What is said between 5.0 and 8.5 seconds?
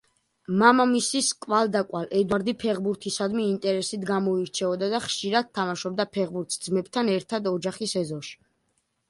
ხშირად თამაშობდა ფეხბურთს ძმებთან ერთად ოჯახის ეზოში.